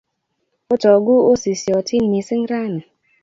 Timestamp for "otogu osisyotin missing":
0.73-2.47